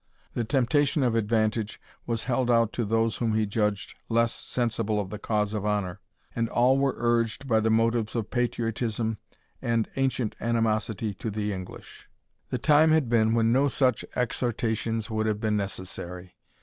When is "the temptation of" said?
0.33-1.13